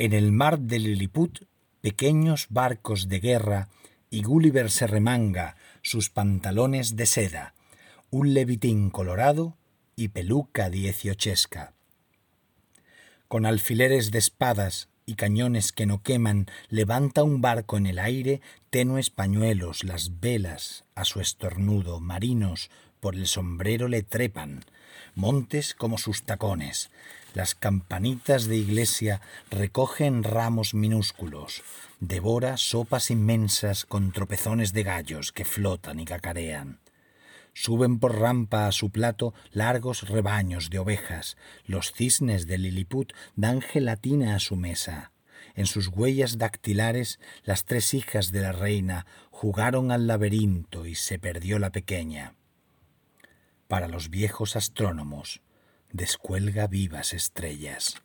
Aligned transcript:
En 0.00 0.14
el 0.14 0.32
mar 0.32 0.60
de 0.60 0.78
Lilliput, 0.78 1.40
pequeños 1.82 2.46
barcos 2.48 3.06
de 3.08 3.20
guerra 3.20 3.68
y 4.08 4.22
Gulliver 4.22 4.70
se 4.70 4.86
remanga 4.86 5.56
sus 5.82 6.08
pantalones 6.08 6.96
de 6.96 7.04
seda, 7.04 7.52
un 8.08 8.32
levitín 8.32 8.88
colorado 8.88 9.58
y 9.96 10.08
peluca 10.08 10.70
dieciochesca. 10.70 11.74
Con 13.28 13.44
alfileres 13.44 14.10
de 14.10 14.20
espadas 14.20 14.88
y 15.04 15.16
cañones 15.16 15.70
que 15.70 15.84
no 15.84 16.02
queman, 16.02 16.46
levanta 16.70 17.22
un 17.22 17.42
barco 17.42 17.76
en 17.76 17.84
el 17.84 17.98
aire, 17.98 18.40
tenues 18.70 19.10
pañuelos, 19.10 19.84
las 19.84 20.18
velas 20.18 20.86
a 20.94 21.04
su 21.04 21.20
estornudo, 21.20 22.00
marinos 22.00 22.70
por 23.00 23.16
el 23.16 23.26
sombrero 23.26 23.86
le 23.86 24.02
trepan, 24.02 24.64
montes 25.14 25.74
como 25.74 25.98
sus 25.98 26.22
tacones, 26.22 26.90
las 27.34 27.54
campanitas 27.54 28.46
de 28.46 28.56
iglesia 28.56 29.20
recogen 29.50 30.22
ramos 30.22 30.74
minúsculos, 30.74 31.62
devora 32.00 32.56
sopas 32.56 33.10
inmensas 33.10 33.84
con 33.84 34.12
tropezones 34.12 34.72
de 34.72 34.82
gallos 34.82 35.32
que 35.32 35.44
flotan 35.44 36.00
y 36.00 36.04
cacarean. 36.04 36.80
Suben 37.52 37.98
por 37.98 38.18
rampa 38.18 38.66
a 38.66 38.72
su 38.72 38.90
plato 38.90 39.34
largos 39.52 40.08
rebaños 40.08 40.70
de 40.70 40.78
ovejas. 40.78 41.36
Los 41.66 41.92
cisnes 41.92 42.46
de 42.46 42.58
Lilliput 42.58 43.12
dan 43.36 43.60
gelatina 43.60 44.34
a 44.34 44.38
su 44.38 44.56
mesa. 44.56 45.12
En 45.54 45.66
sus 45.66 45.88
huellas 45.88 46.38
dactilares 46.38 47.18
las 47.42 47.64
tres 47.64 47.92
hijas 47.92 48.30
de 48.30 48.40
la 48.40 48.52
reina 48.52 49.06
jugaron 49.30 49.90
al 49.90 50.06
laberinto 50.06 50.86
y 50.86 50.94
se 50.94 51.18
perdió 51.18 51.58
la 51.58 51.70
pequeña. 51.70 52.34
Para 53.66 53.88
los 53.88 54.10
viejos 54.10 54.56
astrónomos, 54.56 55.42
descuelga 55.92 56.66
vivas 56.66 57.12
estrellas. 57.12 57.96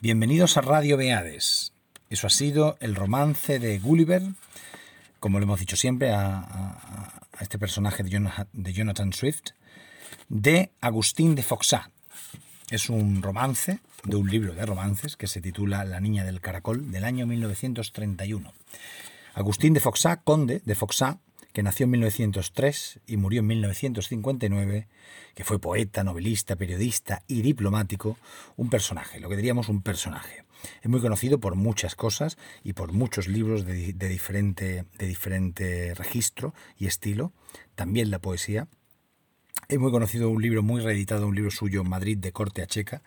Bienvenidos 0.00 0.56
a 0.56 0.60
Radio 0.60 0.96
Beades. 0.96 1.72
Eso 2.10 2.26
ha 2.26 2.30
sido 2.30 2.76
el 2.80 2.94
romance 2.94 3.58
de 3.58 3.78
Gulliver, 3.78 4.22
como 5.18 5.38
lo 5.38 5.44
hemos 5.44 5.60
dicho 5.60 5.76
siempre, 5.76 6.12
a, 6.12 7.28
este 7.40 7.58
personaje 7.58 8.02
de 8.02 8.72
Jonathan, 8.72 9.12
Swift, 9.12 9.50
de 10.28 10.70
Agustín 10.80 11.34
de 11.34 11.42
Foxá. 11.42 11.90
Es 12.70 12.88
un 12.88 13.22
romance 13.22 13.80
de 14.04 14.16
un 14.16 14.30
libro 14.30 14.54
de 14.54 14.64
romances 14.64 15.16
que 15.16 15.26
se 15.26 15.40
titula 15.40 15.84
La 15.84 16.00
niña 16.00 16.24
del 16.24 16.40
caracol 16.40 16.90
del 16.90 17.04
año 17.04 17.26
1931. 17.26 18.52
Agustín 19.34 19.74
de 19.74 19.80
Foxá, 19.80 20.22
conde 20.22 20.62
de 20.64 20.74
Foxá, 20.74 21.18
que 21.56 21.62
nació 21.62 21.84
en 21.84 21.92
1903 21.92 23.00
y 23.06 23.16
murió 23.16 23.40
en 23.40 23.46
1959, 23.46 24.88
que 25.34 25.42
fue 25.42 25.58
poeta, 25.58 26.04
novelista, 26.04 26.54
periodista 26.54 27.22
y 27.28 27.40
diplomático, 27.40 28.18
un 28.56 28.68
personaje, 28.68 29.20
lo 29.20 29.30
que 29.30 29.36
diríamos 29.36 29.70
un 29.70 29.80
personaje. 29.80 30.44
Es 30.82 30.90
muy 30.90 31.00
conocido 31.00 31.40
por 31.40 31.54
muchas 31.54 31.94
cosas 31.94 32.36
y 32.62 32.74
por 32.74 32.92
muchos 32.92 33.26
libros 33.26 33.64
de, 33.64 33.94
diferente, 33.94 34.84
de 34.98 35.06
diferente 35.06 35.94
registro 35.94 36.52
y 36.76 36.88
estilo, 36.88 37.32
también 37.74 38.10
la 38.10 38.18
poesía. 38.18 38.68
Es 39.68 39.78
muy 39.78 39.90
conocido 39.90 40.28
un 40.28 40.42
libro 40.42 40.62
muy 40.62 40.82
reeditado, 40.82 41.26
un 41.26 41.36
libro 41.36 41.50
suyo, 41.50 41.84
Madrid 41.84 42.18
de 42.18 42.32
corte 42.32 42.60
a 42.60 42.66
checa, 42.66 43.02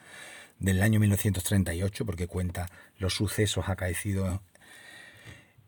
del 0.58 0.82
año 0.82 1.00
1938, 1.00 2.04
porque 2.04 2.26
cuenta 2.26 2.66
los 2.98 3.14
sucesos 3.14 3.70
acaecidos 3.70 4.40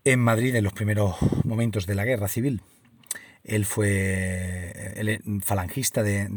en 0.04 0.20
Madrid 0.20 0.56
en 0.56 0.64
los 0.64 0.74
primeros 0.74 1.16
momentos 1.44 1.86
de 1.86 1.94
la 1.94 2.06
guerra 2.06 2.28
civil. 2.28 2.64
Él 3.44 3.66
fue 3.66 4.94
el 4.96 5.42
falangista 5.42 6.04
de... 6.04 6.30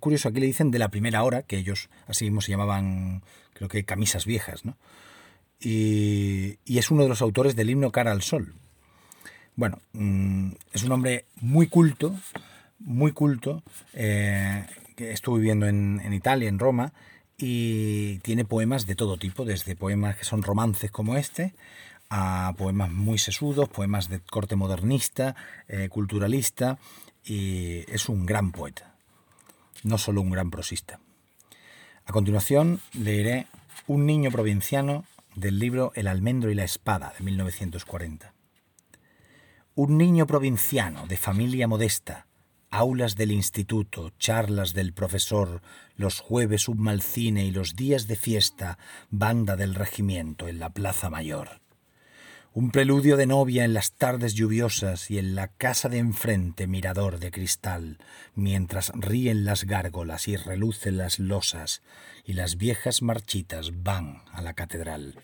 Curioso, 0.00 0.28
aquí 0.28 0.40
le 0.40 0.46
dicen 0.46 0.70
de 0.70 0.78
la 0.78 0.88
primera 0.88 1.22
hora, 1.22 1.42
que 1.42 1.56
ellos 1.56 1.88
así 2.06 2.24
mismo 2.24 2.40
se 2.40 2.50
llamaban, 2.50 3.22
creo 3.54 3.68
que 3.68 3.84
camisas 3.84 4.26
viejas, 4.26 4.64
¿no? 4.64 4.76
Y, 5.60 6.58
es 6.66 6.90
uno 6.90 7.04
de 7.04 7.08
los 7.08 7.22
autores 7.22 7.56
del 7.56 7.70
himno 7.70 7.92
Cara 7.92 8.12
al 8.12 8.22
Sol. 8.22 8.54
Bueno, 9.54 9.80
mm, 9.92 10.50
es 10.72 10.82
un 10.82 10.92
hombre 10.92 11.24
muy 11.40 11.68
culto, 11.68 12.14
muy 12.78 13.12
culto, 13.12 13.62
eh, 13.94 14.66
que 14.96 15.12
estuvo 15.12 15.36
viviendo 15.36 15.66
en, 15.66 16.00
en 16.04 16.12
Italia, 16.12 16.48
en 16.48 16.58
Roma, 16.58 16.92
y 17.38 18.18
tiene 18.18 18.44
poemas 18.44 18.86
de 18.86 18.96
todo 18.96 19.16
tipo, 19.16 19.44
desde 19.44 19.76
poemas 19.76 20.16
que 20.16 20.24
son 20.24 20.42
romances 20.42 20.90
como 20.90 21.16
este, 21.16 21.54
a 22.10 22.54
poemas 22.56 22.90
muy 22.90 23.18
sesudos, 23.18 23.68
poemas 23.68 24.08
de 24.08 24.20
corte 24.20 24.56
modernista, 24.56 25.34
eh, 25.68 25.88
culturalista, 25.88 26.78
y 27.24 27.90
es 27.92 28.08
un 28.08 28.26
gran 28.26 28.52
poeta, 28.52 28.94
no 29.82 29.98
solo 29.98 30.20
un 30.20 30.30
gran 30.30 30.50
prosista. 30.50 31.00
A 32.04 32.12
continuación 32.12 32.80
leeré 32.92 33.46
Un 33.88 34.06
niño 34.06 34.30
provinciano 34.30 35.04
del 35.36 35.58
libro 35.58 35.92
El 35.94 36.08
almendro 36.08 36.50
y 36.50 36.54
la 36.54 36.64
espada 36.64 37.12
de 37.16 37.24
1940. 37.24 38.32
Un 39.74 39.98
niño 39.98 40.26
provinciano 40.26 41.06
de 41.06 41.16
familia 41.16 41.68
modesta, 41.68 42.26
aulas 42.70 43.14
del 43.14 43.30
instituto, 43.30 44.12
charlas 44.18 44.72
del 44.72 44.92
profesor, 44.92 45.62
los 45.94 46.20
jueves 46.20 46.68
un 46.68 46.80
mal 46.80 47.02
cine 47.02 47.44
y 47.44 47.50
los 47.50 47.76
días 47.76 48.06
de 48.06 48.16
fiesta, 48.16 48.78
banda 49.10 49.54
del 49.56 49.74
regimiento 49.74 50.48
en 50.48 50.58
la 50.58 50.70
Plaza 50.70 51.10
Mayor 51.10 51.60
un 52.56 52.70
preludio 52.70 53.18
de 53.18 53.26
novia 53.26 53.66
en 53.66 53.74
las 53.74 53.92
tardes 53.92 54.32
lluviosas 54.32 55.10
y 55.10 55.18
en 55.18 55.34
la 55.34 55.48
casa 55.48 55.90
de 55.90 55.98
enfrente 55.98 56.66
mirador 56.66 57.18
de 57.18 57.30
cristal, 57.30 57.98
mientras 58.34 58.92
ríen 58.94 59.44
las 59.44 59.64
gárgolas 59.64 60.26
y 60.26 60.36
relucen 60.36 60.96
las 60.96 61.18
losas 61.18 61.82
y 62.24 62.32
las 62.32 62.56
viejas 62.56 63.02
marchitas 63.02 63.82
van 63.82 64.22
a 64.32 64.40
la 64.40 64.54
catedral. 64.54 65.16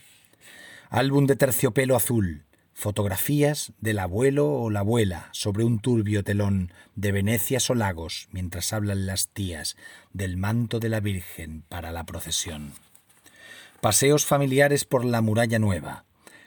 Álbum 0.90 1.26
de 1.26 1.36
terciopelo 1.36 1.96
azul, 1.96 2.44
fotografías 2.74 3.72
del 3.80 4.00
abuelo 4.00 4.52
o 4.52 4.68
la 4.68 4.80
abuela 4.80 5.30
sobre 5.32 5.64
un 5.64 5.78
turbio 5.78 6.22
telón 6.24 6.70
de 6.96 7.12
Venecias 7.12 7.70
o 7.70 7.74
lagos 7.74 8.28
mientras 8.30 8.74
hablan 8.74 9.06
las 9.06 9.28
tías 9.28 9.78
del 10.12 10.36
manto 10.36 10.80
de 10.80 10.90
la 10.90 11.00
Virgen 11.00 11.64
para 11.70 11.92
la 11.92 12.04
procesión. 12.04 12.74
Paseos 13.80 14.26
familiares 14.26 14.84
por 14.84 15.06
la 15.06 15.22
muralla 15.22 15.58
nueva, 15.58 16.04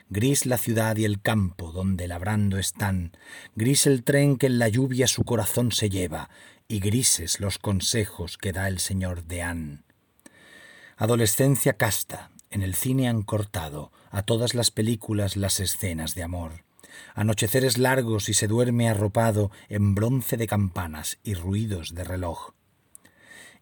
Gris 0.08 0.46
la 0.46 0.56
ciudad 0.56 0.96
y 0.96 1.04
el 1.04 1.20
campo 1.20 1.72
donde 1.72 2.06
labrando 2.06 2.58
están, 2.58 3.16
gris 3.56 3.86
el 3.86 4.04
tren 4.04 4.36
que 4.36 4.46
en 4.46 4.60
la 4.60 4.68
lluvia 4.68 5.08
su 5.08 5.24
corazón 5.24 5.72
se 5.72 5.90
lleva, 5.90 6.30
y 6.68 6.78
grises 6.78 7.40
los 7.40 7.58
consejos 7.58 8.38
que 8.38 8.52
da 8.52 8.68
el 8.68 8.78
señor 8.78 9.24
Deán. 9.24 9.84
Adolescencia 10.96 11.72
casta, 11.72 12.30
en 12.50 12.62
el 12.62 12.74
cine 12.74 13.08
han 13.08 13.22
cortado 13.22 13.90
a 14.10 14.22
todas 14.22 14.54
las 14.54 14.70
películas 14.70 15.36
las 15.36 15.58
escenas 15.58 16.14
de 16.14 16.22
amor. 16.22 16.64
Anocheceres 17.14 17.76
largos 17.76 18.28
y 18.28 18.34
se 18.34 18.46
duerme 18.46 18.88
arropado 18.88 19.50
en 19.68 19.94
bronce 19.94 20.36
de 20.36 20.46
campanas 20.46 21.18
y 21.24 21.34
ruidos 21.34 21.94
de 21.94 22.04
reloj 22.04 22.55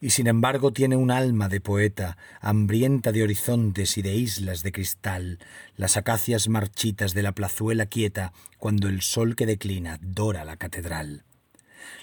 y 0.04 0.10
sin 0.10 0.26
embargo 0.26 0.70
tiene 0.70 0.97
un 0.97 1.10
alma 1.10 1.48
de 1.48 1.62
poeta, 1.62 2.19
hambrienta 2.42 3.10
de 3.10 3.22
horizontes 3.22 3.97
y 3.97 4.03
de 4.03 4.15
islas 4.15 4.62
de 4.62 4.70
cristal, 4.70 5.38
las 5.78 5.97
acacias 5.97 6.47
marchitas 6.47 7.15
de 7.15 7.22
la 7.22 7.32
plazuela 7.32 7.87
quieta 7.87 8.34
cuando 8.59 8.88
el 8.88 9.00
sol 9.00 9.34
que 9.34 9.47
declina 9.47 9.98
dora 10.03 10.44
la 10.44 10.59
catedral. 10.59 11.25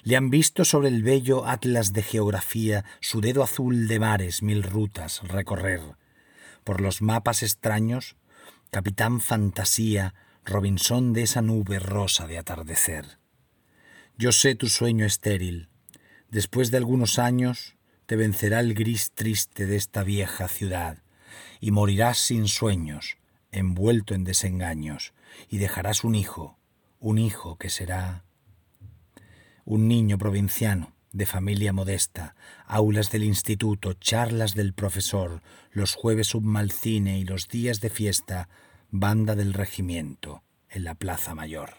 Le 0.02 0.18
han 0.18 0.32
visto 0.32 0.66
sobre 0.66 0.88
el 0.88 1.04
bello 1.04 1.46
atlas 1.46 1.94
de 1.94 2.02
geografía 2.02 2.86
su 3.02 3.22
dedo 3.22 3.44
azul 3.44 3.88
de 3.88 4.00
mares 4.00 4.42
mil 4.42 4.64
rutas 4.64 5.22
recorrer. 5.22 5.82
Por 6.64 6.82
los 6.82 7.04
mapas 7.04 7.44
extraños, 7.44 8.16
capitán 8.72 9.22
fantasía, 9.22 10.16
Robinson 10.44 11.14
de 11.14 11.22
esa 11.22 11.44
nube 11.44 11.78
rosa 11.78 12.26
de 12.26 12.40
atardecer. 12.40 13.20
Yo 14.18 14.32
sé 14.32 14.56
tu 14.56 14.70
sueño 14.70 15.06
estéril. 15.06 15.70
Después 16.32 16.72
de 16.72 16.78
algunos 16.78 17.20
años, 17.20 17.76
te 18.06 18.16
vencerá 18.16 18.60
el 18.60 18.74
gris 18.74 19.12
triste 19.12 19.66
de 19.66 19.76
esta 19.76 20.04
vieja 20.04 20.48
ciudad, 20.48 20.98
y 21.60 21.72
morirás 21.72 22.18
sin 22.18 22.48
sueños, 22.48 23.18
envuelto 23.52 24.14
en 24.14 24.24
desengaños, 24.24 25.14
y 25.50 25.58
dejarás 25.58 26.04
un 26.04 26.16
hijo, 26.16 26.58
un 27.00 27.18
hijo 27.18 27.58
que 27.58 27.70
será 27.70 28.24
un 29.66 29.88
niño 29.88 30.18
provinciano, 30.18 30.94
de 31.14 31.26
familia 31.26 31.74
modesta, 31.74 32.36
aulas 32.66 33.12
del 33.12 33.24
instituto, 33.24 33.94
charlas 33.94 34.54
del 34.54 34.74
profesor, 34.74 35.42
los 35.72 35.94
jueves 35.94 36.34
un 36.36 36.46
mal 36.46 36.72
cine 36.72 37.20
y 37.20 37.26
los 37.26 37.48
días 37.48 37.82
de 37.82 37.90
fiesta, 37.90 38.50
banda 38.90 39.36
del 39.36 39.54
regimiento 39.54 40.44
en 40.70 40.86
la 40.86 40.96
Plaza 40.96 41.36
Mayor. 41.36 41.76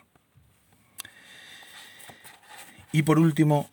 Y 2.93 3.03
por 3.03 3.19
último, 3.19 3.71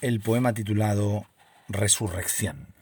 el 0.00 0.20
poema 0.20 0.52
titulado 0.52 1.26
Resurrección, 1.68 2.74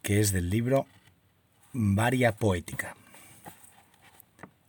que 0.00 0.18
es 0.20 0.32
del 0.32 0.48
libro 0.48 0.86
Varia 1.74 2.36
Poética, 2.36 2.96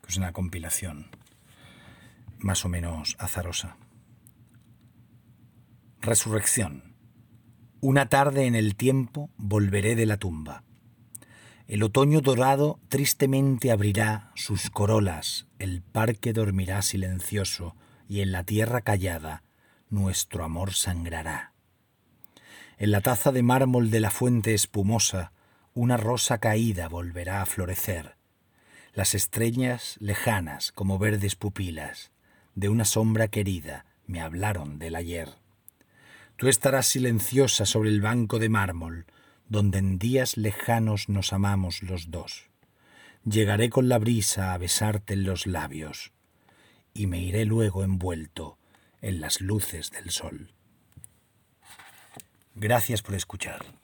que 0.01 0.09
es 0.09 0.17
una 0.17 0.33
compilación 0.33 1.09
más 2.37 2.65
o 2.65 2.69
menos 2.69 3.15
azarosa. 3.17 3.77
Resurrección. 6.01 6.97
Una 7.79 8.09
tarde 8.09 8.45
en 8.45 8.53
el 8.53 8.75
tiempo 8.75 9.29
volveré 9.37 9.95
de 9.95 10.05
la 10.05 10.17
tumba. 10.17 10.65
El 11.65 11.81
otoño 11.83 12.19
dorado 12.19 12.81
tristemente 12.89 13.71
abrirá 13.71 14.33
sus 14.35 14.69
corolas, 14.69 15.47
el 15.59 15.81
parque 15.81 16.33
dormirá 16.33 16.81
silencioso 16.81 17.77
y 18.09 18.19
en 18.19 18.33
la 18.33 18.43
tierra 18.43 18.81
callada 18.81 19.43
nuestro 19.89 20.43
amor 20.43 20.73
sangrará. 20.73 21.53
En 22.77 22.91
la 22.91 23.01
taza 23.01 23.31
de 23.31 23.43
mármol 23.43 23.91
de 23.91 23.99
la 23.99 24.11
fuente 24.11 24.53
espumosa, 24.53 25.31
una 25.73 25.97
rosa 25.97 26.39
caída 26.39 26.87
volverá 26.87 27.41
a 27.41 27.45
florecer. 27.45 28.15
Las 28.93 29.15
estrellas 29.15 29.95
lejanas 29.99 30.71
como 30.71 30.99
verdes 30.99 31.35
pupilas 31.35 32.11
de 32.55 32.69
una 32.69 32.85
sombra 32.85 33.27
querida 33.27 33.85
me 34.05 34.21
hablaron 34.21 34.79
del 34.79 34.95
ayer. 34.95 35.29
Tú 36.35 36.47
estarás 36.47 36.87
silenciosa 36.87 37.65
sobre 37.65 37.89
el 37.89 38.01
banco 38.01 38.39
de 38.39 38.49
mármol, 38.49 39.05
donde 39.47 39.79
en 39.79 39.97
días 39.99 40.37
lejanos 40.37 41.09
nos 41.09 41.33
amamos 41.33 41.81
los 41.83 42.11
dos. 42.11 42.49
Llegaré 43.25 43.69
con 43.69 43.87
la 43.87 43.97
brisa 43.97 44.53
a 44.53 44.57
besarte 44.57 45.13
en 45.13 45.23
los 45.23 45.47
labios, 45.47 46.11
y 46.93 47.07
me 47.07 47.21
iré 47.21 47.45
luego 47.45 47.83
envuelto 47.83 48.57
en 49.03 49.19
las 49.19 49.41
luces 49.41 49.91
del 49.91 50.09
sol. 50.09 50.53
Gracias 52.55 53.01
por 53.01 53.15
escuchar. 53.15 53.82